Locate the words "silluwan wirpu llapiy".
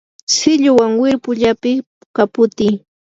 0.35-1.79